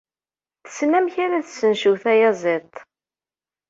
Tessen 0.65 0.97
amek 0.97 1.15
ara 1.25 1.45
tessencew 1.45 1.95
tayaziḍt. 2.03 2.75